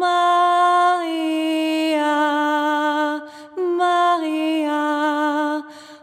[0.00, 1.28] Maria,
[3.76, 4.82] Maria,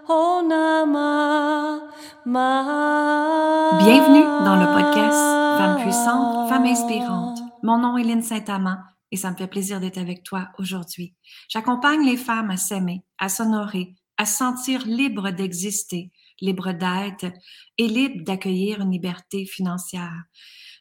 [0.07, 1.81] oh Onama,
[2.23, 3.77] Maria.
[3.79, 5.17] Bienvenue dans le podcast
[5.57, 7.39] Femmes puissantes, Femmes inspirantes.
[7.63, 8.77] Mon nom est Lynne Saint-Amand
[9.11, 11.15] et ça me fait plaisir d'être avec toi aujourd'hui.
[11.49, 17.33] J'accompagne les femmes à s'aimer, à s'honorer, à se sentir libres d'exister, libres d'être
[17.79, 20.21] et libres d'accueillir une liberté financière.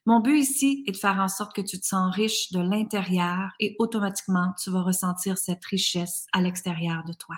[0.07, 3.50] Mon but ici est de faire en sorte que tu te sens riche de l'intérieur
[3.59, 7.35] et automatiquement tu vas ressentir cette richesse à l'extérieur de toi.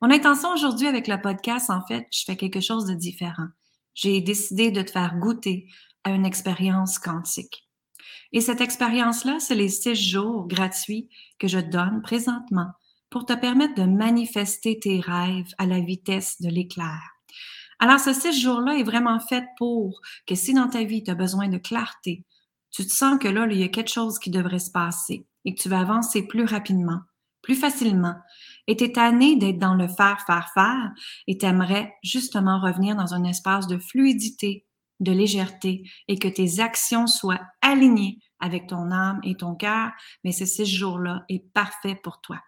[0.00, 3.48] Mon intention aujourd'hui avec le podcast, en fait, je fais quelque chose de différent.
[3.94, 5.68] J'ai décidé de te faire goûter
[6.04, 7.68] à une expérience quantique.
[8.32, 11.08] Et cette expérience-là, c'est les six jours gratuits
[11.40, 12.70] que je donne présentement
[13.10, 17.15] pour te permettre de manifester tes rêves à la vitesse de l'éclair.
[17.78, 21.14] Alors, ce six jours-là est vraiment fait pour que si dans ta vie, tu as
[21.14, 22.24] besoin de clarté,
[22.70, 25.54] tu te sens que là, il y a quelque chose qui devrait se passer et
[25.54, 27.00] que tu vas avancer plus rapidement,
[27.42, 28.14] plus facilement,
[28.66, 30.90] et tu es tanné d'être dans le faire, faire, faire,
[31.26, 34.66] et tu aimerais justement revenir dans un espace de fluidité,
[35.00, 39.90] de légèreté, et que tes actions soient alignées avec ton âme et ton cœur,
[40.24, 42.40] mais ce six jours-là est parfait pour toi.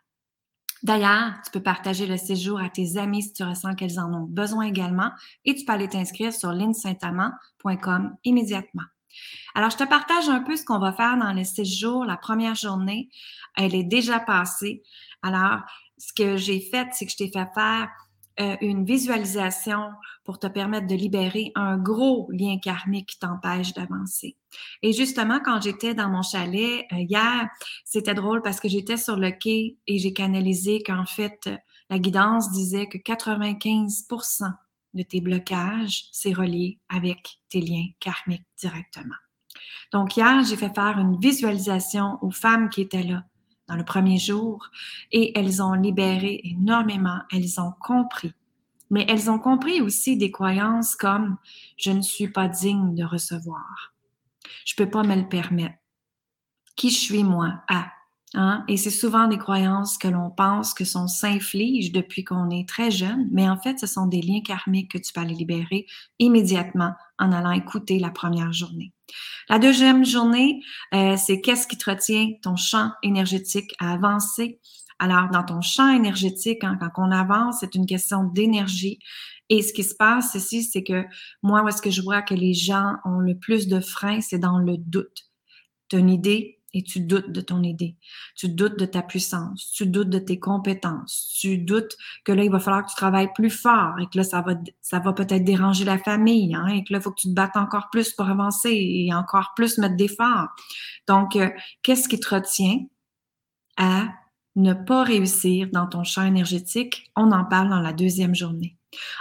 [0.83, 4.27] D'ailleurs, tu peux partager le séjour à tes amis si tu ressens qu'elles en ont
[4.27, 5.11] besoin également
[5.45, 8.85] et tu peux aller t'inscrire sur linsaintamant.com immédiatement.
[9.55, 12.05] Alors, je te partage un peu ce qu'on va faire dans les six jours.
[12.05, 13.09] La première journée,
[13.57, 14.83] elle est déjà passée.
[15.23, 15.61] Alors,
[15.97, 17.89] ce que j'ai fait, c'est que je t'ai fait faire
[18.41, 19.91] euh, une visualisation
[20.25, 24.37] pour te permettre de libérer un gros lien karmique qui t'empêche d'avancer.
[24.83, 27.49] Et justement, quand j'étais dans mon chalet euh, hier,
[27.85, 31.51] c'était drôle parce que j'étais sur le quai et j'ai canalisé qu'en fait,
[31.91, 34.53] la guidance disait que 95%
[34.95, 39.17] de tes blocages, c'est relié avec tes liens karmiques directement.
[39.93, 43.25] Donc hier, j'ai fait faire une visualisation aux femmes qui étaient là
[43.69, 44.71] dans le premier jour
[45.13, 48.33] et elles ont libéré énormément, elles ont compris.
[48.91, 51.37] Mais elles ont compris aussi des croyances comme
[51.77, 53.93] je ne suis pas digne de recevoir.
[54.65, 55.77] Je peux pas me le permettre.
[56.75, 57.63] Qui je suis moi?
[57.69, 57.93] Ah,
[58.35, 58.65] Hein?
[58.69, 62.91] Et c'est souvent des croyances que l'on pense que sont s'infligent depuis qu'on est très
[62.91, 65.87] jeune, mais en fait, ce sont des liens karmiques que tu peux aller libérer
[66.19, 68.93] immédiatement en allant écouter la première journée.
[69.49, 70.61] La deuxième journée,
[70.95, 74.61] euh, c'est qu'est-ce qui retient ton champ énergétique à avancer?
[74.99, 78.99] Alors, dans ton champ énergétique, hein, quand on avance, c'est une question d'énergie.
[79.49, 81.05] Et ce qui se passe ici, c'est que
[81.43, 84.39] moi, où est-ce que je vois que les gens ont le plus de freins, c'est
[84.39, 85.23] dans le doute.
[85.89, 87.97] Tu une idée, et tu doutes de ton idée,
[88.37, 92.51] tu doutes de ta puissance, tu doutes de tes compétences, tu doutes que là, il
[92.51, 95.45] va falloir que tu travailles plus fort et que là, ça va, ça va peut-être
[95.45, 98.13] déranger la famille hein, et que là, il faut que tu te battes encore plus
[98.13, 100.49] pour avancer et encore plus mettre d'efforts.
[101.07, 101.49] Donc, euh,
[101.83, 102.79] qu'est-ce qui te retient
[103.77, 104.09] à
[104.57, 107.11] ne pas réussir dans ton champ énergétique?
[107.17, 108.77] On en parle dans la deuxième journée.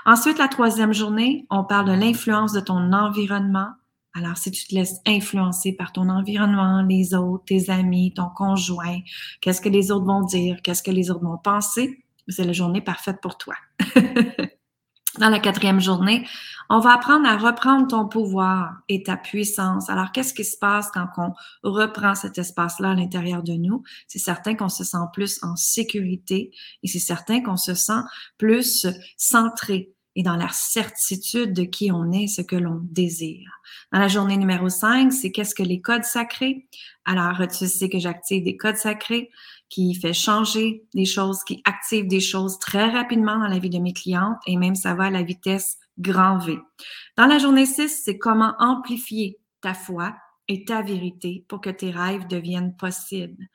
[0.06, 3.69] Ensuite, la troisième journée, on parle de l'influence de ton environnement
[4.17, 9.00] alors, si tu te laisses influencer par ton environnement, les autres, tes amis, ton conjoint,
[9.41, 12.81] qu'est-ce que les autres vont dire, qu'est-ce que les autres vont penser, c'est la journée
[12.81, 13.53] parfaite pour toi.
[15.19, 16.27] Dans la quatrième journée,
[16.69, 19.89] on va apprendre à reprendre ton pouvoir et ta puissance.
[19.89, 21.33] Alors, qu'est-ce qui se passe quand on
[21.63, 23.83] reprend cet espace-là à l'intérieur de nous?
[24.07, 26.51] C'est certain qu'on se sent plus en sécurité
[26.83, 28.01] et c'est certain qu'on se sent
[28.38, 28.85] plus
[29.16, 33.61] centré, et dans la certitude de qui on est, ce que l'on désire.
[33.94, 36.67] Dans la journée numéro 5, c'est qu'est-ce que les codes sacrés?
[37.05, 39.29] Alors, tu sais que j'active des codes sacrés
[39.69, 43.77] qui fait changer des choses, qui active des choses très rapidement dans la vie de
[43.77, 46.57] mes clientes et même ça va à la vitesse grand V.
[47.16, 50.16] Dans la journée 6, c'est comment amplifier ta foi
[50.47, 53.45] et ta vérité pour que tes rêves deviennent possibles.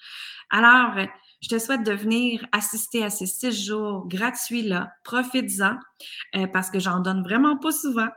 [0.49, 0.95] Alors,
[1.43, 4.93] je te souhaite de venir assister à ces six jours gratuits-là.
[5.05, 5.77] Profites-en
[6.37, 8.09] euh, parce que j'en donne vraiment pas souvent.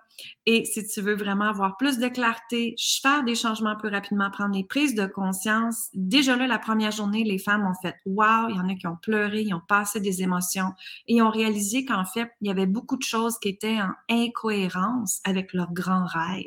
[0.46, 4.54] Et si tu veux vraiment avoir plus de clarté, faire des changements plus rapidement, prendre
[4.54, 8.56] des prises de conscience, déjà là, la première journée, les femmes ont fait Wow, il
[8.56, 10.72] y en a qui ont pleuré, ils ont passé des émotions
[11.08, 15.20] et ont réalisé qu'en fait, il y avait beaucoup de choses qui étaient en incohérence
[15.26, 16.44] avec leurs grands rêves.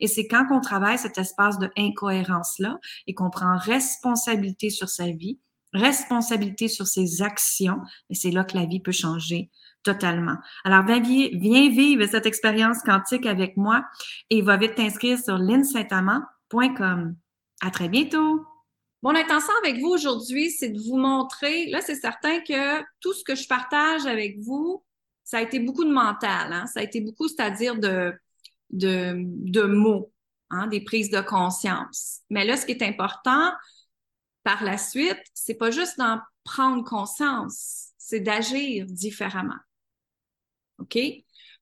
[0.00, 5.10] Et c'est quand on travaille cet espace de incohérence-là et qu'on prend responsabilité sur sa
[5.10, 5.38] vie,
[5.76, 7.80] responsabilité sur ses actions,
[8.10, 9.50] et c'est là que la vie peut changer
[9.82, 10.36] totalement.
[10.64, 13.84] Alors, viens, vivre cette expérience quantique avec moi
[14.30, 17.16] et va vite t'inscrire sur linsaintamant.com.
[17.62, 18.44] À très bientôt!
[19.02, 23.22] Mon intention avec vous aujourd'hui, c'est de vous montrer, là, c'est certain que tout ce
[23.22, 24.82] que je partage avec vous,
[25.22, 26.66] ça a été beaucoup de mental, hein?
[26.66, 28.12] ça a été beaucoup, c'est-à-dire de,
[28.70, 30.12] de, de mots,
[30.50, 30.66] hein?
[30.66, 32.22] des prises de conscience.
[32.30, 33.52] Mais là, ce qui est important,
[34.46, 39.58] par la suite, c'est pas juste d'en prendre conscience, c'est d'agir différemment.
[40.78, 40.96] OK?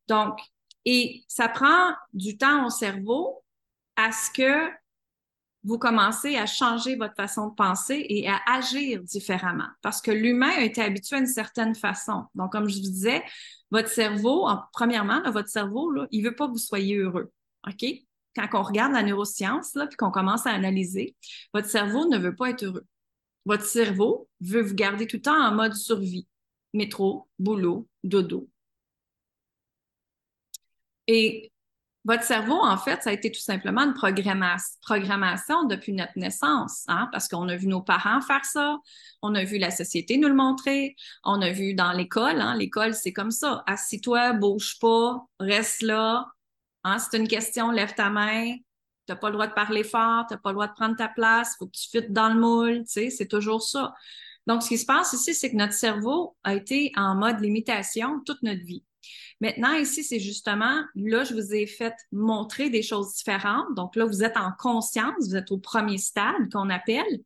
[0.07, 0.39] Donc,
[0.85, 3.43] Et ça prend du temps au cerveau
[3.97, 4.71] à ce que
[5.63, 9.69] vous commencez à changer votre façon de penser et à agir différemment.
[9.81, 12.27] Parce que l'humain a été habitué à une certaine façon.
[12.35, 13.25] Donc, comme je vous disais,
[13.71, 17.33] votre cerveau, premièrement, votre cerveau, il veut pas que vous soyez heureux.
[17.67, 17.87] OK?
[18.37, 21.17] Quand on regarde la neuroscience, là, puis qu'on commence à analyser,
[21.53, 22.87] votre cerveau ne veut pas être heureux.
[23.47, 26.27] Votre cerveau veut vous garder tout le temps en mode survie.
[26.73, 28.49] Métro, boulot, dodo.
[31.07, 31.53] Et
[32.05, 37.09] votre cerveau, en fait, ça a été tout simplement une programmation depuis notre naissance, hein,
[37.13, 38.79] parce qu'on a vu nos parents faire ça,
[39.23, 42.95] on a vu la société nous le montrer, on a vu dans l'école, hein, l'école,
[42.95, 43.63] c'est comme ça.
[43.67, 46.27] Assis-toi, bouge pas, reste là.
[46.85, 48.57] Hein, c'est une question, lève ta main.
[49.07, 50.97] Tu n'as pas le droit de parler fort, tu n'as pas le droit de prendre
[50.97, 53.93] ta place, il faut que tu fites dans le moule, tu sais, c'est toujours ça.
[54.47, 58.21] Donc, ce qui se passe ici, c'est que notre cerveau a été en mode limitation
[58.25, 58.85] toute notre vie.
[59.41, 63.75] Maintenant, ici, c'est justement, là, je vous ai fait montrer des choses différentes.
[63.75, 67.21] Donc là, vous êtes en conscience, vous êtes au premier stade qu'on appelle.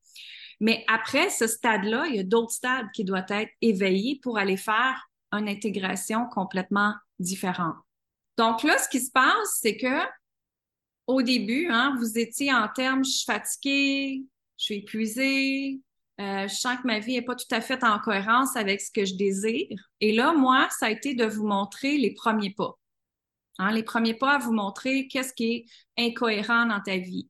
[0.60, 4.56] Mais après ce stade-là, il y a d'autres stades qui doivent être éveillés pour aller
[4.56, 7.76] faire une intégration complètement différente.
[8.38, 10.00] Donc là, ce qui se passe, c'est que
[11.08, 14.22] au début, hein, vous étiez en termes, je suis fatiguée,
[14.56, 15.80] je suis épuisée,
[16.20, 18.92] euh, je sens que ma vie n'est pas tout à fait en cohérence avec ce
[18.92, 19.76] que je désire.
[20.00, 22.78] Et là, moi, ça a été de vous montrer les premiers pas.
[23.58, 27.28] Hein, les premiers pas à vous montrer qu'est-ce qui est incohérent dans ta vie.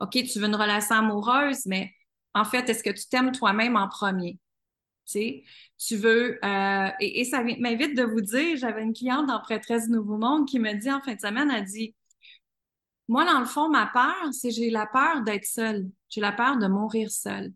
[0.00, 1.92] OK, tu veux une relation amoureuse, mais
[2.34, 4.38] en fait, est-ce que tu t'aimes toi-même en premier?
[5.10, 10.18] Tu, veux, euh, et, ça m'invite de vous dire, j'avais une cliente dans Prêtresse Nouveau
[10.18, 11.94] Monde qui me dit en fin de semaine, elle dit,
[13.08, 15.90] moi, dans le fond, ma peur, c'est j'ai la peur d'être seule.
[16.10, 17.54] J'ai la peur de mourir seule.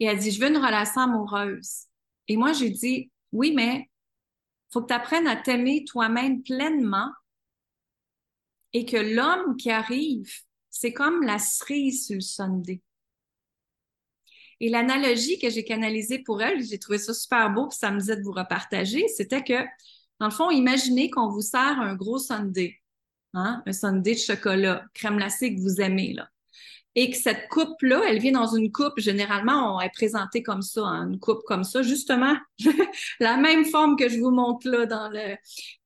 [0.00, 1.86] Et elle dit, je veux une relation amoureuse.
[2.28, 3.88] Et moi, j'ai dit, oui, mais
[4.70, 7.10] faut que tu apprennes à t'aimer toi-même pleinement
[8.74, 10.30] et que l'homme qui arrive,
[10.68, 12.82] c'est comme la cerise sur le Sunday.
[14.60, 18.00] Et l'analogie que j'ai canalisée pour elle, j'ai trouvé ça super beau, puis ça me
[18.00, 19.64] disait de vous repartager, c'était que,
[20.20, 22.76] dans le fond, imaginez qu'on vous sert un gros Sunday,
[23.34, 26.28] hein, un Sunday de chocolat, crème glacée que vous aimez, là
[27.00, 30.80] et que cette coupe-là, elle vient dans une coupe, généralement, on est présenté comme ça,
[30.82, 32.36] hein, une coupe comme ça, justement,
[33.20, 35.36] la même forme que je vous montre là, dans le,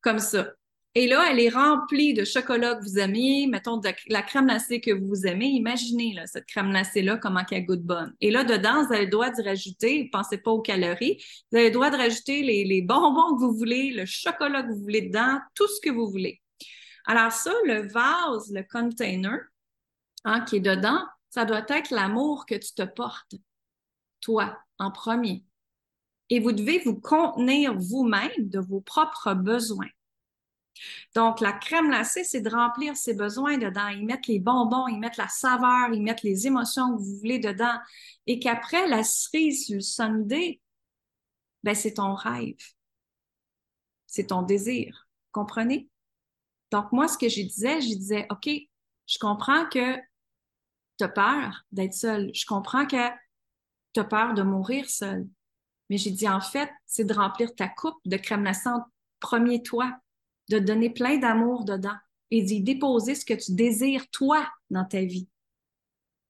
[0.00, 0.52] comme ça.
[0.94, 4.80] Et là, elle est remplie de chocolat que vous aimez, mettons de la crème glacée
[4.80, 5.46] que vous aimez.
[5.46, 8.14] Imaginez là, cette crème glacée-là, comment qu'elle goûte bonne.
[8.20, 11.68] Et là, dedans, vous avez le droit de rajouter, pensez pas aux calories, vous avez
[11.68, 15.02] le droit de rajouter les, les bonbons que vous voulez, le chocolat que vous voulez
[15.02, 16.42] dedans, tout ce que vous voulez.
[17.06, 19.38] Alors ça, le vase, le container,
[20.24, 23.34] Hein, qui est dedans, ça doit être l'amour que tu te portes,
[24.20, 25.44] toi, en premier.
[26.30, 29.88] Et vous devez vous contenir vous-même de vos propres besoins.
[31.14, 33.88] Donc, la crème glacée, c'est de remplir ses besoins dedans.
[33.88, 37.38] Ils mettent les bonbons, ils mettent la saveur, ils mettent les émotions que vous voulez
[37.38, 37.78] dedans.
[38.26, 40.60] Et qu'après, la cerise le sundae,
[41.62, 42.56] ben, c'est ton rêve.
[44.06, 45.08] C'est ton désir.
[45.30, 45.88] Comprenez?
[46.70, 48.48] Donc, moi, ce que je disais, je disais, OK,
[49.06, 49.96] je comprends que
[50.98, 52.30] tu as peur d'être seul.
[52.34, 53.08] Je comprends que
[53.92, 55.28] tu as peur de mourir seul.
[55.90, 58.84] Mais j'ai dit, en fait, c'est de remplir ta coupe de crème glacante,
[59.20, 59.94] premier toi,
[60.48, 61.96] de donner plein d'amour dedans
[62.30, 65.28] et d'y déposer ce que tu désires, toi, dans ta vie.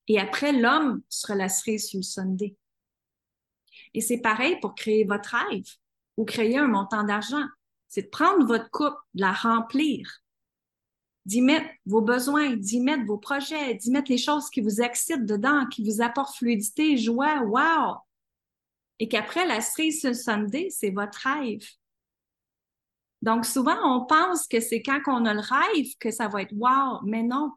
[0.09, 2.57] Et après, l'homme sera la cerise sur le Sunday.
[3.95, 5.67] Et c'est pareil pour créer votre rêve
[6.17, 7.47] ou créer un montant d'argent.
[7.89, 10.23] C'est de prendre votre coupe, de la remplir
[11.25, 15.25] d'y mettre vos besoins, d'y mettre vos projets, d'y mettre les choses qui vous excitent
[15.25, 17.99] dedans, qui vous apportent fluidité, joie, wow!
[18.99, 21.65] Et qu'après, la cerise sur Sunday, c'est votre rêve.
[23.23, 26.53] Donc, souvent, on pense que c'est quand on a le rêve que ça va être
[26.53, 27.53] wow, mais non.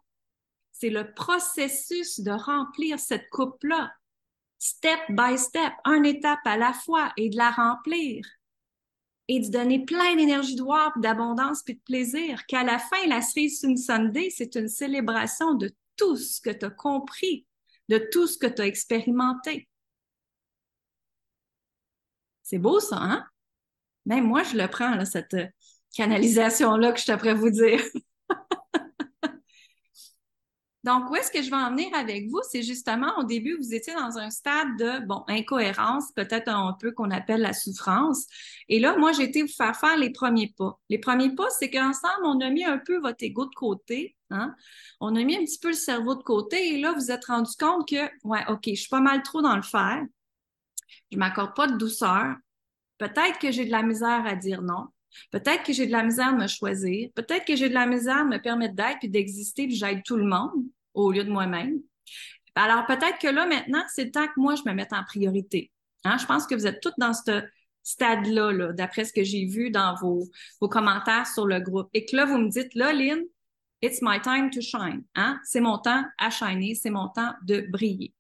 [0.72, 3.92] C'est le processus de remplir cette coupe-là,
[4.60, 8.26] step by step, une étape à la fois, et de la remplir
[9.28, 13.22] et de donner plein d'énergie de voir, d'abondance, puis de plaisir, qu'à la fin, la
[13.22, 17.46] cerise une Sunday, c'est une célébration de tout ce que tu as compris,
[17.90, 19.68] de tout ce que tu as expérimenté.
[22.44, 23.26] C'est beau ça, hein?
[24.06, 25.36] Même moi, je le prends, là, cette
[25.96, 27.82] canalisation-là que je t'apprends vous dire.
[30.86, 32.42] Donc, où est-ce que je vais en venir avec vous?
[32.52, 36.92] C'est justement au début, vous étiez dans un stade de, bon, incohérence, peut-être un peu
[36.92, 38.28] qu'on appelle la souffrance.
[38.70, 40.80] Et là, moi, j'ai été vous faire faire les premiers pas.
[40.90, 44.16] Les premiers pas, c'est qu'ensemble, on a mis un peu votre ego de côté.
[44.30, 44.54] Hein?
[45.00, 46.76] On a mis un petit peu le cerveau de côté.
[46.76, 49.42] Et là, vous vous êtes rendu compte que, ouais, OK, je suis pas mal trop
[49.42, 50.04] dans le faire.
[51.12, 52.36] Je m'accorde pas de douceur.
[53.00, 54.86] Peut-être que j'ai de la misère à dire non.
[55.32, 57.10] Peut-être que j'ai de la misère de me choisir.
[57.16, 60.18] Peut-être que j'ai de la misère de me permettre d'être puis d'exister puis j'aide tout
[60.18, 61.80] le monde au lieu de moi-même.
[62.56, 65.72] Alors peut-être que là, maintenant, c'est le temps que moi, je me mette en priorité.
[66.06, 66.18] Hein?
[66.18, 67.44] Je pense que vous êtes toutes dans ce
[67.84, 70.24] stade-là, -là, d'après ce que j'ai vu dans vos,
[70.62, 71.90] vos commentaires sur le groupe.
[71.94, 73.24] Et que là, vous me dites, là, Lynn,
[73.82, 75.04] it's my time to shine.
[75.16, 75.40] Hein?
[75.44, 78.14] C'est mon temps à shiner, c'est mon temps de briller.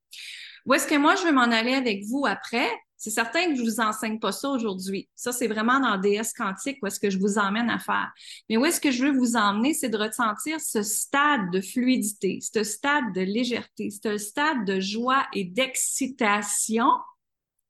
[0.65, 2.67] Où est-ce que moi, je vais m'en aller avec vous après?
[3.05, 5.07] C'est certain que je vous enseigne pas ça aujourd'hui.
[5.13, 8.11] Ça, c'est vraiment dans DS quantique où est-ce que je vous emmène à faire.
[8.49, 12.39] Mais où est-ce que je veux vous emmener, c'est de ressentir ce stade de fluidité,
[12.41, 16.89] ce stade de légèreté, ce stade de joie et d'excitation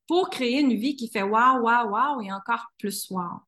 [0.08, 3.42] pour créer une vie qui fait wow, wow, wow et encore plus wow.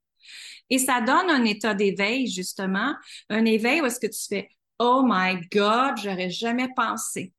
[0.70, 2.96] Et ça donne un état d'éveil, justement,
[3.29, 7.32] un éveil où est-ce que tu fais Oh my God, j'aurais jamais pensé.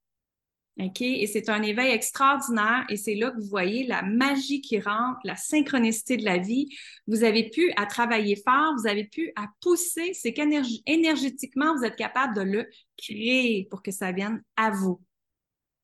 [0.79, 1.01] OK?
[1.01, 5.19] Et c'est un éveil extraordinaire et c'est là que vous voyez la magie qui rentre,
[5.25, 6.69] la synchronicité de la vie.
[7.09, 11.97] Vous avez pu à travailler fort, vous avez pu à pousser, c'est qu'énergétiquement, vous êtes
[11.97, 15.01] capable de le créer pour que ça vienne à vous.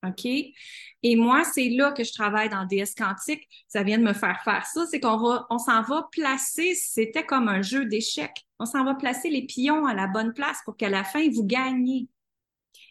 [0.07, 0.27] OK?
[0.27, 3.49] Et moi, c'est là que je travaille dans DS quantique.
[3.69, 4.87] Ça vient de me faire faire ça.
[4.87, 8.45] C'est qu'on va, on s'en va placer, c'était comme un jeu d'échecs.
[8.59, 11.45] On s'en va placer les pions à la bonne place pour qu'à la fin, vous
[11.45, 12.07] gagnez.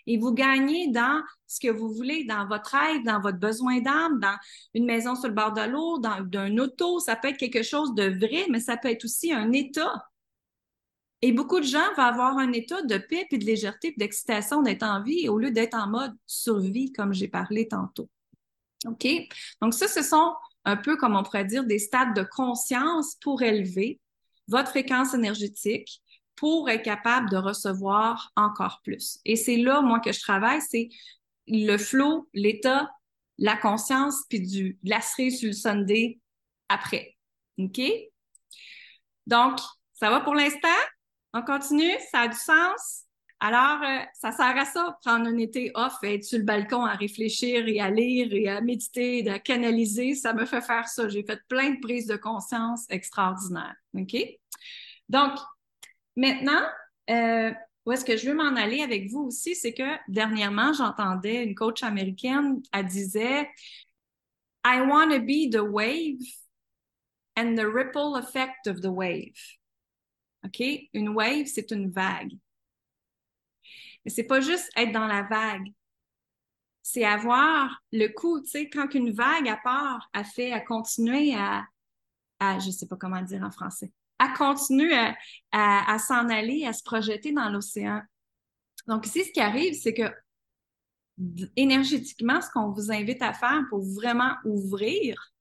[0.08, 4.20] Et vous gagnez dans ce que vous voulez, dans votre rêve, dans votre besoin d'âme,
[4.20, 4.38] dans
[4.74, 7.00] une maison sur le bord de l'eau, dans un auto.
[7.00, 10.10] Ça peut être quelque chose de vrai, mais ça peut être aussi un état.
[11.22, 14.62] Et beaucoup de gens vont avoir un état de paix, puis de légèreté, puis d'excitation
[14.62, 18.10] d'être en vie au lieu d'être en mode survie, comme j'ai parlé tantôt.
[18.86, 19.08] OK?
[19.62, 20.34] Donc, ça, ce sont
[20.66, 24.02] un peu, comme on pourrait dire, des stades de conscience pour élever
[24.50, 26.03] votre fréquence énergétique
[26.36, 29.20] pour être capable de recevoir encore plus.
[29.26, 30.90] Et c'est là, moi, que je travaille, c'est
[31.48, 32.90] le flow, l'état,
[33.38, 36.20] la conscience, puis du, de sur le Sunday
[36.70, 37.16] après.
[37.58, 37.82] OK?
[39.28, 39.60] Donc,
[39.94, 40.68] ça va pour l'instant?
[41.34, 41.98] On continue?
[42.12, 43.06] Ça a du sens?
[43.40, 46.94] Alors, euh, ça sert à ça, prendre un été off, être sur le balcon à
[46.94, 50.16] réfléchir et à lire et à méditer, et à canaliser.
[50.16, 51.10] Ça me fait faire ça.
[51.10, 53.76] J'ai fait plein de prises de conscience extraordinaires.
[53.96, 54.16] OK?
[55.10, 55.34] Donc,
[56.16, 56.62] maintenant,
[57.10, 57.52] euh,
[57.86, 61.56] où est-ce que je veux m'en aller avec vous aussi, c'est que dernièrement, j'entendais une
[61.56, 63.50] coach américaine, elle disait
[64.66, 66.22] I want to be the wave
[67.36, 69.36] and the ripple effect of the wave.
[70.46, 70.62] OK?
[70.94, 72.34] Une wave, c'est une vague.
[74.06, 75.74] Mais c'est pas juste être dans la vague.
[76.82, 81.34] C'est avoir le coup, tu sais, quand une vague à part a fait à continuer
[81.34, 81.66] à,
[82.40, 83.92] à, je sais pas comment dire en français,
[84.24, 84.96] à continuer
[85.52, 88.02] à, s'en aller, à se projeter dans l'océan.
[88.88, 90.12] Donc ici, ce qui arrive, c'est que
[91.56, 95.34] énergétiquement, ce qu'on vous invite à faire pour vraiment ouvrir,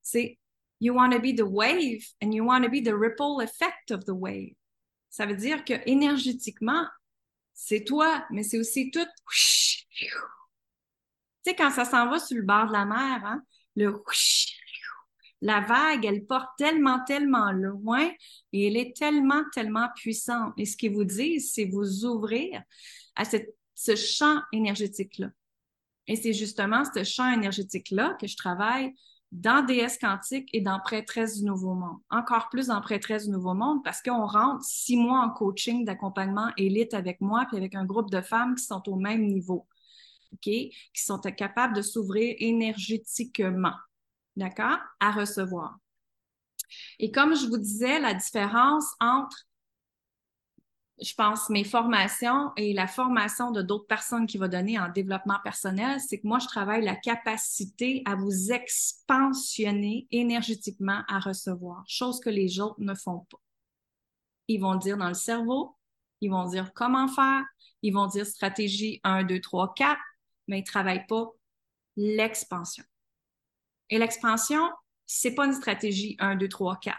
[0.00, 0.38] c'est
[0.80, 4.04] You want to be the wave and you want to be the ripple effect of
[4.04, 4.56] the wave.
[5.10, 6.84] Ça veut dire que énergétiquement,
[7.54, 9.06] c'est toi, mais c'est aussi tout.
[9.94, 10.08] Tu
[11.44, 13.42] sais, quand ça s'en va sur le bord de la mer, hein,
[13.76, 13.92] le
[15.42, 18.08] la vague, elle porte tellement, tellement loin
[18.52, 20.54] et elle est tellement, tellement puissante.
[20.56, 22.62] Et ce qu'ils vous disent, c'est vous ouvrir
[23.16, 25.30] à ce champ énergétique-là.
[26.06, 28.92] Et c'est justement ce champ énergétique-là que je travaille
[29.32, 31.98] dans DS quantique et dans Prêtresse du Nouveau Monde.
[32.10, 36.50] Encore plus dans Prêtresse du Nouveau Monde parce qu'on rentre six mois en coaching d'accompagnement
[36.56, 39.66] élite avec moi puis avec un groupe de femmes qui sont au même niveau?
[40.40, 43.74] Qui sont capables de s'ouvrir énergétiquement,
[44.36, 44.78] d'accord?
[45.00, 45.78] À recevoir.
[46.98, 49.46] Et comme je vous disais, la différence entre
[51.02, 55.38] je pense, mes formations et la formation de d'autres personnes qui va donner en développement
[55.42, 62.20] personnel, c'est que moi, je travaille la capacité à vous expansionner énergétiquement à recevoir, chose
[62.20, 63.40] que les autres ne font pas.
[64.48, 65.76] Ils vont dire dans le cerveau,
[66.20, 67.44] ils vont dire comment faire,
[67.82, 69.98] ils vont dire stratégie 1, 2, 3, 4,
[70.48, 71.30] mais ils ne travaillent pas
[71.96, 72.84] l'expansion.
[73.92, 74.70] Et l'expansion,
[75.04, 76.98] c'est pas une stratégie 1, 2, 3, 4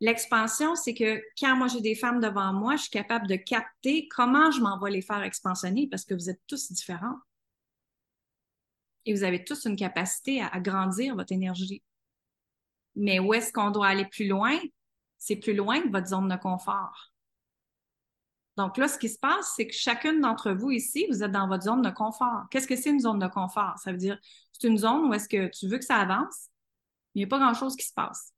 [0.00, 4.08] L'expansion, c'est que quand moi j'ai des femmes devant moi, je suis capable de capter
[4.08, 7.18] comment je m'en vais les faire expansionner parce que vous êtes tous différents.
[9.04, 11.84] Et vous avez tous une capacité à, grandir votre énergie.
[12.96, 14.58] Mais où est-ce qu'on doit aller plus loin?
[15.18, 17.11] C'est plus loin de votre zone de confort.
[18.56, 21.48] Donc là, ce qui se passe, c'est que chacune d'entre vous ici, vous êtes dans
[21.48, 22.44] votre zone de confort.
[22.50, 23.78] Qu'est-ce que c'est une zone de confort?
[23.78, 24.18] Ça veut dire,
[24.52, 26.48] c'est une zone où est-ce que tu veux que ça avance,
[27.14, 28.32] mais il n'y a pas grand-chose qui se passe.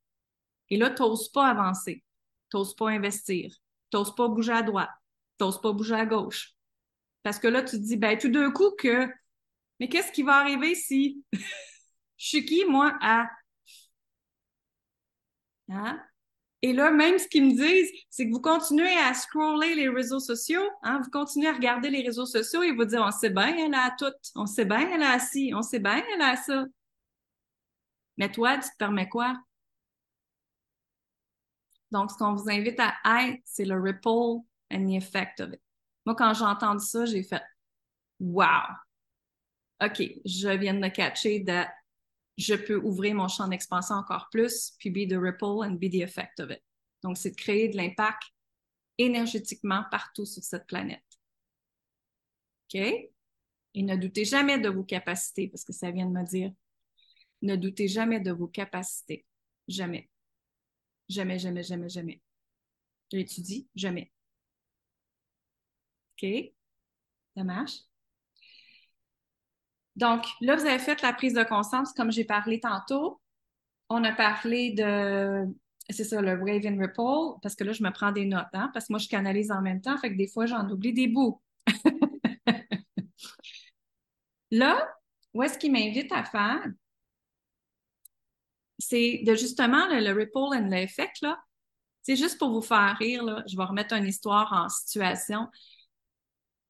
[0.69, 2.03] Et là, tu n'oses pas avancer,
[2.49, 3.53] tu n'oses pas investir,
[3.91, 4.89] tu n'oses pas bouger à droite,
[5.37, 6.53] tu n'oses pas bouger à gauche.
[7.23, 9.09] Parce que là, tu te dis, ben, tout d'un coup que,
[9.79, 13.27] mais qu'est-ce qui va arriver si je suis qui, moi, à.
[15.69, 15.99] Hein?
[16.61, 20.19] Et là, même ce qu'ils me disent, c'est que vous continuez à scroller les réseaux
[20.19, 23.55] sociaux, hein, vous continuez à regarder les réseaux sociaux et vous dire, on sait bien,
[23.55, 26.65] elle a tout, on sait bien, elle a ci, on sait bien, elle a ça.
[28.17, 29.35] Mais toi, tu te permets quoi?
[31.91, 35.61] Donc, ce qu'on vous invite à être, c'est le ripple and the effect of it.
[36.05, 37.43] Moi, quand j'ai entendu ça, j'ai fait
[38.19, 38.67] Wow!
[39.83, 41.63] OK, je viens de me catcher de
[42.37, 46.01] je peux ouvrir mon champ d'expansion encore plus, puis be the ripple and be the
[46.01, 46.61] effect of it.
[47.01, 48.23] Donc, c'est de créer de l'impact
[48.97, 51.03] énergétiquement partout sur cette planète.
[52.65, 52.81] OK?
[53.77, 56.51] Et ne doutez jamais de vos capacités, parce que ça vient de me dire.
[57.41, 59.25] Ne doutez jamais de vos capacités.
[59.67, 60.09] Jamais.
[61.09, 62.21] Jamais, jamais, jamais, jamais.
[63.11, 64.11] J'étudie, jamais.
[66.13, 66.53] OK?
[67.35, 67.79] Ça marche?
[69.95, 73.21] Donc, là, vous avez fait la prise de conscience, comme j'ai parlé tantôt.
[73.89, 75.45] On a parlé de,
[75.89, 78.69] c'est ça, le Wave and Ripple, parce que là, je me prends des notes, hein,
[78.73, 81.07] parce que moi, je canalise en même temps, fait que des fois, j'en oublie des
[81.07, 81.41] bouts.
[84.51, 84.89] là,
[85.33, 86.65] où est-ce qu'il m'invite à faire?
[88.79, 91.39] C'est de justement le, ripple and l'effect, là.
[92.01, 93.43] C'est juste pour vous faire rire, là.
[93.47, 95.47] Je vais remettre une histoire en situation.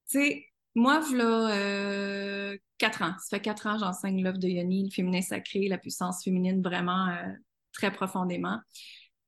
[0.10, 3.16] Tu sais, moi, voilà euh, quatre ans.
[3.20, 7.08] Ça fait quatre ans j'enseigne l'œuvre de Yoni, le féminin sacré, la puissance féminine vraiment
[7.08, 7.32] euh,
[7.72, 8.60] très profondément.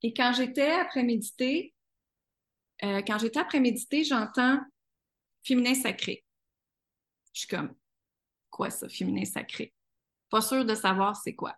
[0.04, 1.74] Et quand j'étais après-méditer,
[2.84, 4.60] euh, quand j'étais après-méditer, j'entends
[5.44, 6.26] féminin sacré.
[7.34, 7.74] Je suis comme,
[8.50, 9.74] quoi ça, féminin sacré?
[10.30, 11.56] Pas sûre de savoir c'est quoi.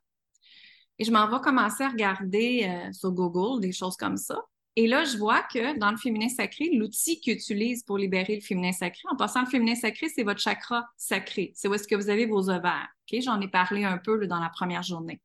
[1.00, 4.38] Et je m'en vais commencer à regarder sur Google des choses comme ça.
[4.76, 8.42] Et là, je vois que dans le féminin sacré, l'outil qu'ils utilisent pour libérer le
[8.42, 11.52] féminin sacré, en passant, le féminin sacré, c'est votre chakra sacré.
[11.56, 12.88] C'est où est-ce que vous avez vos ovaires.
[13.12, 15.20] J'en ai parlé un peu dans la première journée.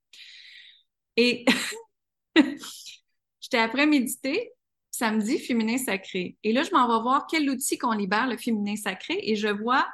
[1.16, 1.44] Et
[3.40, 4.52] j'étais après méditer,
[4.90, 6.36] samedi, féminin sacré.
[6.42, 9.48] Et là, je m'en vais voir quel outil qu'on libère le féminin sacré et je
[9.48, 9.86] vois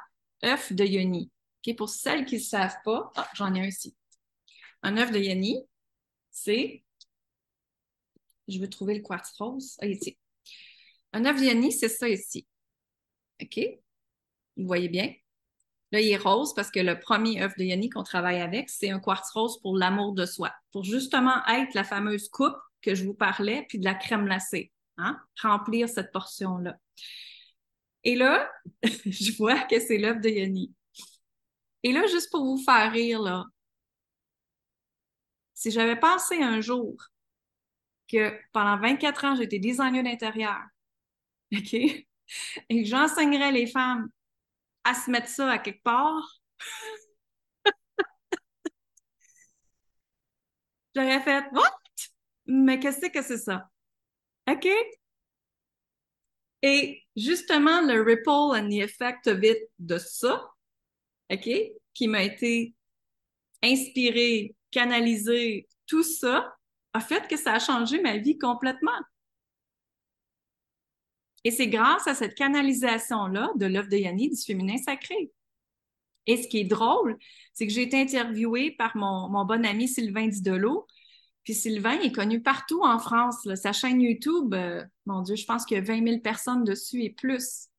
[0.43, 1.29] œuf de yoni.
[1.77, 3.95] Pour celles qui ne savent pas, ah, j'en ai un ici.
[4.81, 5.59] Un œuf de yoni,
[6.31, 6.83] c'est
[8.51, 9.77] je veux trouver le quartz rose.
[9.81, 10.17] Ah, ici.
[11.13, 12.47] Un œuf Yoni, c'est ça ici.
[13.41, 13.59] OK?
[14.57, 15.13] Vous voyez bien?
[15.91, 18.89] Là, il est rose parce que le premier œuf de Yoni qu'on travaille avec, c'est
[18.89, 23.03] un quartz rose pour l'amour de soi, pour justement être la fameuse coupe que je
[23.03, 24.71] vous parlais, puis de la crème glacée.
[24.97, 25.19] Hein?
[25.41, 26.77] Remplir cette portion-là.
[28.03, 28.49] Et là,
[28.83, 30.73] je vois que c'est l'œuf de Yoni.
[31.83, 33.45] Et là, juste pour vous faire rire, là,
[35.53, 37.10] si j'avais pensé un jour
[38.11, 40.59] que pendant 24 ans, j'étais designer d'intérieur.
[41.55, 41.73] OK?
[41.73, 42.05] Et
[42.69, 44.09] que j'enseignerais les femmes
[44.83, 46.39] à se mettre ça à quelque part.
[50.95, 51.71] J'aurais fait What?
[52.45, 53.69] Mais qu'est-ce que c'est ça?
[54.49, 54.67] OK?
[56.63, 60.51] Et justement, le ripple and the effect of it de ça,
[61.31, 61.49] OK,
[61.93, 62.75] qui m'a été
[63.63, 66.55] inspiré, canalisé, tout ça,
[66.93, 68.91] a fait que ça a changé ma vie complètement.
[71.43, 75.31] Et c'est grâce à cette canalisation-là de l'œuvre de Yanni du féminin sacré.
[76.27, 77.17] Et ce qui est drôle,
[77.53, 80.85] c'est que j'ai été interviewée par mon, bon ami Sylvain Didelot.
[81.43, 83.47] Puis Sylvain est connu partout en France.
[83.55, 87.01] Sa chaîne YouTube, euh, mon Dieu, je pense qu'il y a 20 000 personnes dessus
[87.01, 87.69] et plus.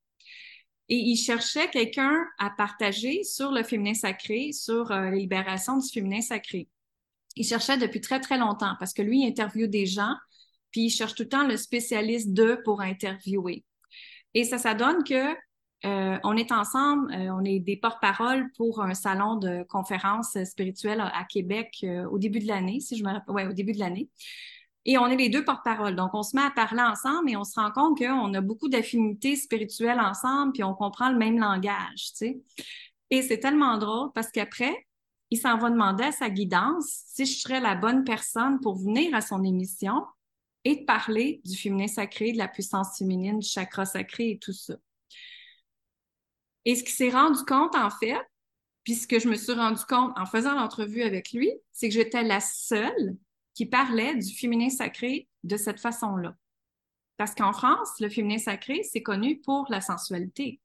[0.89, 5.89] Et il cherchait quelqu'un à partager sur le féminin sacré, sur euh, la libération du
[5.89, 6.69] féminin sacré
[7.37, 10.15] il cherchait depuis très, très longtemps parce que lui, il interviewe des gens,
[10.71, 13.65] puis il cherche tout le temps le spécialiste d'eux pour interviewer.
[14.35, 15.35] Et ça, ça donne que
[15.85, 21.01] euh, on est ensemble, euh, on est des porte-parole pour un salon de conférences spirituelles
[21.01, 23.81] à, Québec euh, au début de l'année, si je me rappelle, ouais, au début de
[23.81, 24.09] l'année.
[24.85, 25.97] Et on est les deux porte-parole.
[25.97, 28.69] Donc, on se met à parler ensemble et on se rend compte qu'on a beaucoup
[28.69, 32.13] d'affinités spirituelles ensemble, puis on comprend le même langage.
[33.11, 34.75] Et c'est tellement drôle parce qu'après,
[35.33, 39.15] il s'en va demander à sa guidance si je serais la bonne personne pour venir
[39.15, 40.05] à son émission
[40.63, 44.53] et de parler du féminin sacré, de la puissance féminine, du chakra sacré et tout
[44.53, 44.75] ça.
[46.67, 48.21] Et ce qu'il s'est rendu compte, en fait,
[48.85, 51.95] puis ce que je me suis rendu compte en faisant l'entrevue avec lui, c'est que
[51.95, 53.17] j'étais la seule
[53.55, 56.37] qui parlait du féminin sacré de cette façon-là.
[57.17, 60.61] Parce qu'en France, le féminin sacré, c'est connu pour la sensualité.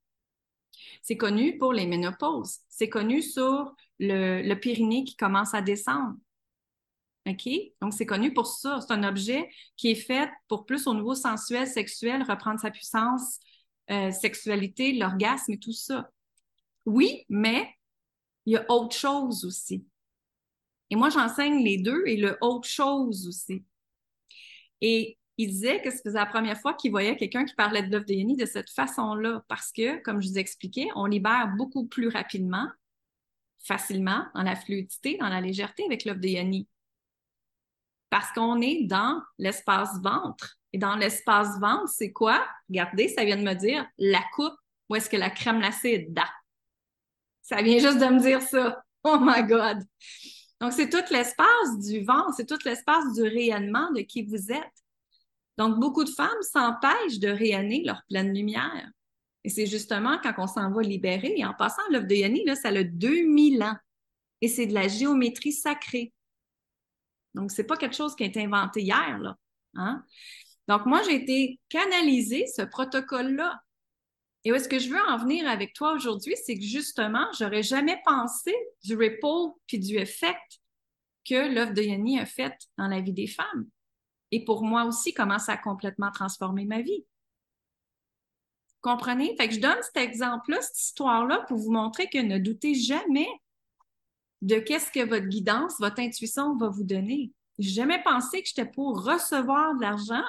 [1.01, 2.57] C'est connu pour les ménopauses.
[2.67, 6.15] C'est connu sur le, Pyrénées qui commence à descendre.
[7.27, 7.49] OK?
[7.81, 8.79] Donc, c'est connu pour ça.
[8.81, 13.39] C'est un objet qui est fait pour plus au niveau sensuel, sexuel, reprendre sa puissance,
[13.91, 16.09] euh, sexualité, l'orgasme et tout ça.
[16.85, 17.69] Oui, mais
[18.45, 19.85] il y a autre chose aussi.
[20.89, 23.65] Et moi, j'enseigne les deux et le autre chose aussi.
[24.79, 28.05] Et il disait que c'était la première fois qu'il voyait quelqu'un qui parlait de l'œuf
[28.05, 32.07] de Yoni de cette façon-là, parce que, comme je vous expliquais, on libère beaucoup plus
[32.07, 32.67] rapidement,
[33.59, 36.67] facilement, dans la fluidité, dans la légèreté avec l'œuf de Yoni.
[38.09, 40.57] Parce qu'on est dans l'espace ventre.
[40.73, 42.45] Et dans l'espace ventre, c'est quoi?
[42.69, 44.55] Regardez, ça vient de me dire la coupe
[44.89, 46.23] où est-ce que la crème glacée est dedans.
[47.41, 48.83] Ça vient juste de me dire ça.
[49.03, 49.83] Oh my God!
[50.59, 54.83] Donc, c'est tout l'espace du ventre, c'est tout l'espace du rayonnement de qui vous êtes.
[55.57, 58.89] Donc, beaucoup de femmes s'empêchent de rayonner leur pleine lumière.
[59.47, 61.33] Et c'est justement quand on s'en va libérer.
[61.37, 63.77] Et en passant, l'œuvre de Yanni, là, ça a 2000 ans.
[64.41, 66.11] Et c'est de la géométrie sacrée.
[67.33, 69.37] Donc, c'est pas quelque chose qui a été inventé hier, là.
[69.75, 70.03] Hein?
[70.67, 73.61] Donc, moi, j'ai été canaliser ce protocole-là.
[74.43, 77.63] Et où est-ce que je veux en venir avec toi aujourd'hui, c'est que justement, j'aurais
[77.63, 80.59] jamais pensé du ripple puis du effect
[81.23, 83.69] que l'œuvre de Yanni a fait dans la vie des femmes.
[84.31, 87.05] Et pour moi aussi, comment ça a complètement transformé ma vie.
[88.81, 89.35] Comprenez?
[89.35, 93.27] Fait que je donne cet exemple-là, cette histoire-là, pour vous montrer que ne doutez jamais
[94.41, 97.33] de qu'est-ce que votre guidance, votre intuition va vous donner.
[97.57, 100.23] J'ai jamais pensé que j'étais pour recevoir de l'argent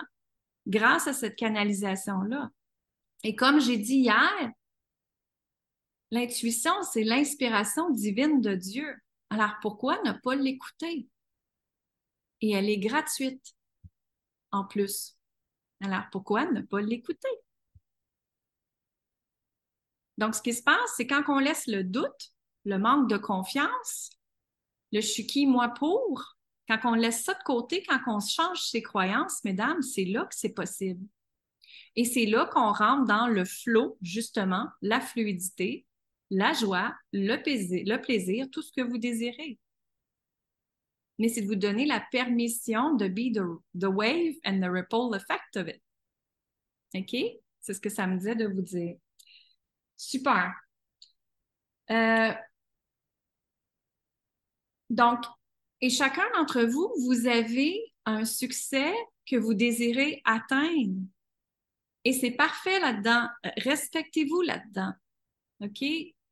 [0.67, 2.51] grâce à cette canalisation-là.
[3.23, 4.53] Et comme j'ai dit hier,
[6.11, 8.97] l'intuition, c'est l'inspiration divine de Dieu.
[9.31, 11.07] Alors pourquoi ne pas l'écouter?
[12.41, 13.55] Et elle est gratuite
[14.53, 15.17] en plus.
[15.83, 17.29] Alors pourquoi ne pas l'écouter?
[20.19, 22.33] Donc, ce qui se passe, c'est quand on laisse le doute,
[22.65, 24.11] le manque de confiance,
[24.93, 26.37] le chuki moi pour,
[26.69, 30.35] quand on laisse ça de côté, quand on change ses croyances, mesdames, c'est là que
[30.35, 31.07] c'est possible.
[31.97, 35.87] Et c'est là qu'on rentre dans le flot, justement, la fluidité,
[36.31, 39.59] la joie, le plaisir, le plaisir, tout ce que vous désirez.
[41.19, 45.57] Mais c'est de vous donner la permission de be the, wave and the ripple effect
[45.57, 45.83] of it.
[46.95, 47.17] OK?
[47.61, 48.97] C'est ce que ça me disait de vous dire.
[49.99, 50.55] Super.
[51.91, 52.33] Euh,
[54.89, 55.25] donc,
[55.81, 58.93] et chacun d'entre vous, vous avez un succès
[59.27, 61.03] que vous désirez atteindre.
[62.05, 63.29] Et c'est parfait là-dedans.
[63.59, 64.93] Respectez-vous là-dedans.
[65.61, 65.85] OK?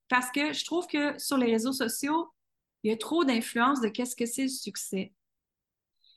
[0.08, 2.32] Parce que je trouve que sur les réseaux sociaux,
[2.82, 5.12] il y a trop d'influence de qu'est-ce que c'est le succès.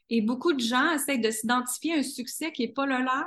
[0.10, 3.26] Et beaucoup de gens essayent de s'identifier à un succès qui n'est pas le leur.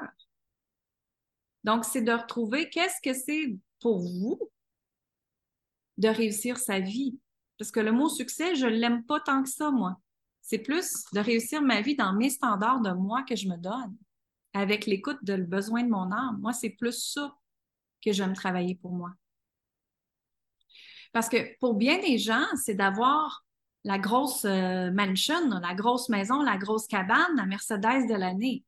[1.64, 4.38] Donc, c'est de retrouver qu'est-ce que c'est pour vous
[5.98, 7.18] de réussir sa vie?
[7.58, 9.98] Parce que le mot succès, je ne l'aime pas tant que ça, moi.
[10.40, 13.96] C'est plus de réussir ma vie dans mes standards de moi que je me donne
[14.54, 16.38] avec l'écoute de le besoin de mon âme.
[16.40, 17.36] Moi, c'est plus ça
[18.04, 19.12] que j'aime travailler pour moi.
[21.12, 23.44] Parce que pour bien des gens, c'est d'avoir
[23.84, 28.64] la grosse euh, mansion, la grosse maison, la grosse cabane, la Mercedes de l'année.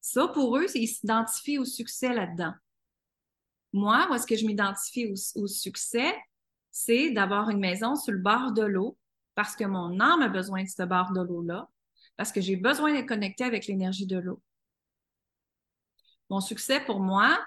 [0.00, 2.54] Ça, pour eux, ils s'identifient au succès là-dedans.
[3.72, 6.14] Moi, où est-ce que je m'identifie au, succès?
[6.70, 8.96] C'est d'avoir une maison sur le bord de l'eau
[9.34, 11.68] parce que mon âme a besoin de ce bord de l'eau-là,
[12.16, 14.42] parce que j'ai besoin d'être connecté avec l'énergie de l'eau.
[16.28, 17.38] Mon succès pour moi,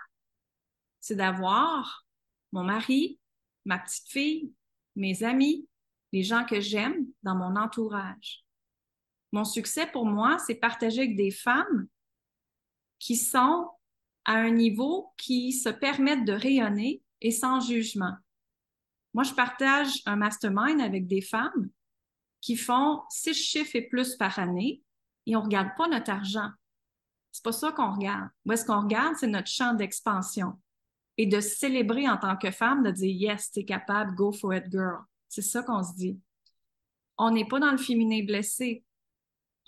[0.99, 2.05] c'est d'avoir
[2.51, 3.19] mon mari,
[3.65, 4.53] ma petite fille,
[4.95, 5.67] mes amis,
[6.12, 8.43] les gens que j'aime dans mon entourage.
[9.31, 11.88] Mon succès pour moi, c'est partager avec des femmes
[12.99, 13.69] qui sont
[14.25, 18.15] à un niveau qui se permettent de rayonner et sans jugement.
[19.13, 21.69] Moi, je partage un mastermind avec des femmes
[22.41, 24.81] qui font six chiffres et plus par année
[25.25, 26.49] et on ne regarde pas notre argent.
[27.31, 28.29] C'est pas ça qu'on regarde.
[28.45, 29.15] Où est-ce qu'on regarde?
[29.17, 30.59] C'est notre champ d'expansion.
[31.17, 34.65] Et de célébrer en tant que femme, de dire yes, t'es capable, go for it,
[34.71, 35.03] girl.
[35.29, 36.19] C'est ça qu'on se dit.
[37.17, 38.83] On n'est pas dans le féminin blessé.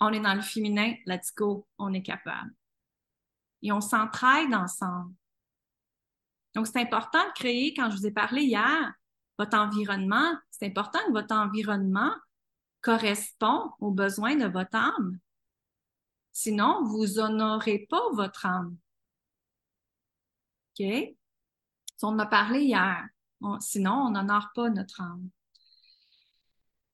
[0.00, 2.52] On est dans le féminin, let's go, on est capable.
[3.62, 5.14] Et on s'entraide ensemble.
[6.54, 8.92] Donc, c'est important de créer, quand je vous ai parlé hier,
[9.38, 12.14] votre environnement, c'est important que votre environnement
[12.80, 15.18] correspond aux besoins de votre âme.
[16.32, 18.76] Sinon, vous honorez pas votre âme.
[20.78, 20.86] OK?
[22.02, 23.08] On a parlé hier.
[23.60, 25.28] sinon, on n'honore pas notre âme.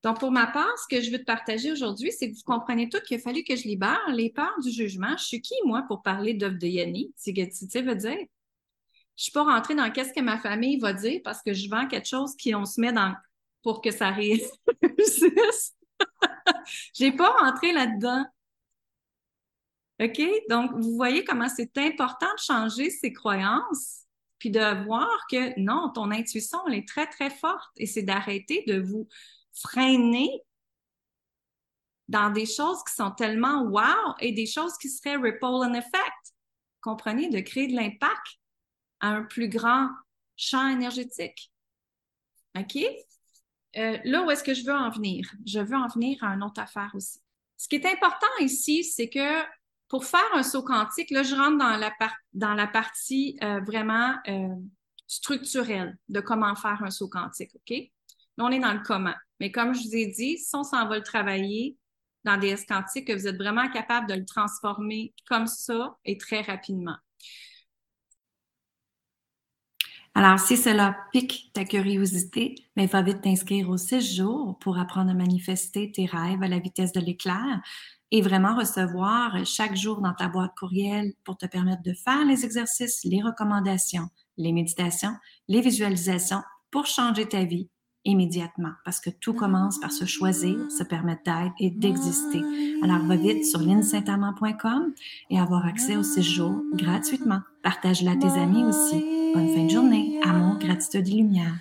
[0.02, 2.88] Donc, pour ma part, ce que je veux te partager aujourd'hui, c'est que vous comprenez
[2.88, 5.16] tout qu'il a fallu que je libère les peurs du jugement.
[5.16, 7.14] Je suis qui, moi, pour parler d'œuvre de Yanni?
[7.22, 8.18] Tu veux dire?
[9.16, 11.86] Je suis pas rentrée dans qu'est-ce que ma famille va dire parce que je vends
[11.86, 13.14] quelque chose qui on se met dans
[13.62, 14.50] pour que ça réussisse.
[16.94, 18.24] J'ai pas rentré là-dedans.
[20.02, 20.20] OK?
[20.48, 24.00] Donc, vous voyez comment c'est important de changer ses croyances,
[24.38, 28.64] puis de voir que non, ton intuition, elle est très, très forte et c'est d'arrêter
[28.66, 29.06] de vous
[29.54, 30.42] freiner
[32.08, 36.34] dans des choses qui sont tellement wow et des choses qui seraient ripple and effect.
[36.80, 38.38] Comprenez, de créer de l'impact
[39.00, 39.88] à un plus grand
[40.36, 41.52] champ énergétique.
[42.58, 42.76] OK?
[43.76, 45.32] Euh, là où est-ce que je veux en venir?
[45.46, 47.20] Je veux en venir à une autre affaire aussi.
[47.56, 49.42] Ce qui est important ici, c'est que
[49.88, 51.58] pour faire un saut quantique, là, je rentre
[52.32, 54.54] dans la, partie euh, vraiment euh,
[55.06, 57.76] structurelle de comment faire un saut quantique, OK?
[58.38, 59.14] Là, on est dans le comment.
[59.42, 61.76] Mais comme je vous ai dit, si on s'en va le travailler
[62.24, 66.42] dans des quantiques, que vous êtes vraiment capable de le transformer comme ça et très
[66.42, 66.94] rapidement.
[70.14, 75.10] Alors, si cela pique ta curiosité, ben, va vite t'inscrire aux six jours pour apprendre
[75.10, 77.60] à manifester tes rêves à la vitesse de l'éclair
[78.12, 82.44] et vraiment recevoir chaque jour dans ta boîte courriel pour te permettre de faire les
[82.44, 85.16] exercices, les recommandations, les méditations,
[85.48, 87.68] les visualisations pour changer ta vie
[88.04, 92.42] immédiatement parce que tout commence par se choisir, se permettre d'être et d'exister.
[92.82, 94.92] Alors, va vite sur linsaintamant.com
[95.30, 97.40] et avoir accès aux six jours gratuitement.
[97.62, 99.04] Partage-la à tes amis aussi.
[99.34, 100.20] Bonne fin de journée.
[100.24, 101.54] Amour, gratitude et lumière.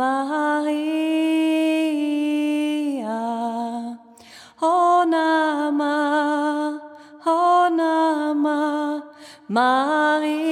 [0.00, 0.80] Maria,
[4.62, 6.80] O Nama,
[7.26, 9.02] O Nama,
[9.46, 10.49] Maria.